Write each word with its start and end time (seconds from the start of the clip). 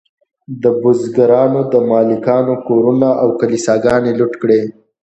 بزګرانو 0.81 1.61
د 1.71 1.73
مالکانو 1.89 2.55
کورونه 2.67 3.09
او 3.21 3.29
کلیساګانې 3.39 4.11
لوټ 4.19 4.33
کړې. 4.41 4.61